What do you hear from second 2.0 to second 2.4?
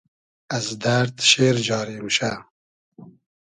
موشۂ